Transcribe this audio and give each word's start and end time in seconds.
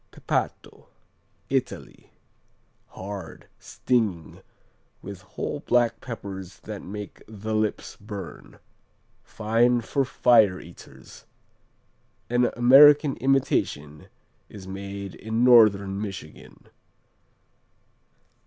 Pepato 0.09 0.87
Italy 1.47 2.11
Hard; 2.87 3.45
stinging, 3.59 4.41
with 5.03 5.21
whole 5.21 5.59
black 5.59 6.01
peppers 6.01 6.57
that 6.61 6.81
make 6.81 7.21
the 7.27 7.53
lips 7.53 7.97
burn. 7.97 8.57
Fine 9.23 9.81
for 9.81 10.03
fire 10.03 10.59
eaters. 10.59 11.25
An 12.31 12.49
American 12.57 13.15
imitation 13.17 14.07
is 14.49 14.67
made 14.67 15.13
in 15.13 15.43
Northern 15.43 16.01
Michigan. 16.01 16.65